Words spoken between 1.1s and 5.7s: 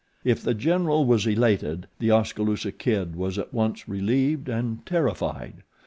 elated The Oskaloosa Kid was at once relieved and terrified.